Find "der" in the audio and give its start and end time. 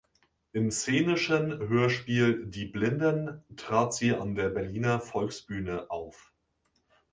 4.33-4.49